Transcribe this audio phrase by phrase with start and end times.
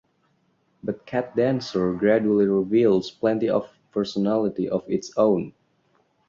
[0.83, 5.53] But "Cat Dancer" gradually reveals plenty of personality of its own.